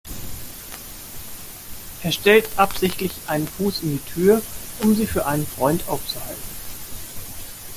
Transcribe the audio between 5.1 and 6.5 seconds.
einen Freund aufzuhalten.